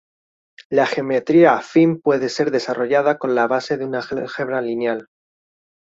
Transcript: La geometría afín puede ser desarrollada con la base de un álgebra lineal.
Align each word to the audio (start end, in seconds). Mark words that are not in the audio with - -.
La 0.71 0.87
geometría 0.87 1.53
afín 1.57 2.01
puede 2.01 2.29
ser 2.29 2.49
desarrollada 2.49 3.19
con 3.19 3.35
la 3.35 3.45
base 3.45 3.77
de 3.77 3.85
un 3.85 3.93
álgebra 3.93 4.59
lineal. 4.59 5.07